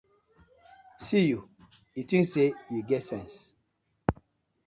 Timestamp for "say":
2.33-2.47